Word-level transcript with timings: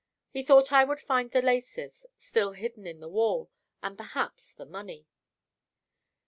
He 0.31 0.41
thought 0.41 0.71
I 0.73 0.83
would 0.83 0.99
find 0.99 1.29
the 1.29 1.43
laces 1.43 2.07
still 2.17 2.53
hidden 2.53 2.87
in 2.87 3.01
the 3.01 3.07
wall, 3.07 3.51
and 3.83 3.95
perhaps 3.95 4.51
the 4.51 4.65
money." 4.65 5.05